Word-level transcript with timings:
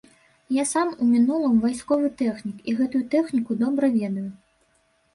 Я 0.55 0.63
сам 0.69 0.87
у 1.03 1.09
мінулым 1.09 1.59
вайсковы 1.67 2.09
тэхнік 2.23 2.57
і 2.73 2.77
гэтую 2.83 3.05
тэхніку 3.15 3.63
добра 3.65 3.95
ведаю. 4.03 4.29